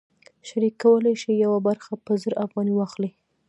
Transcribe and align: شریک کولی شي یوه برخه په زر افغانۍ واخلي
شریک 0.47 0.75
کولی 0.83 1.13
شي 1.21 1.31
یوه 1.45 1.59
برخه 1.67 1.91
په 2.05 2.11
زر 2.21 2.33
افغانۍ 2.45 2.73
واخلي 2.75 3.09